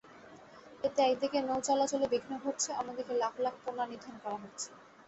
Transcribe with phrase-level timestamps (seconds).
[0.83, 4.69] এতে একদিকে নৌ-চলাচলে বিঘ্ন ঘটছে, অন্যদিকে লাখ লাখ পোনা নিধন করা হচ্ছে।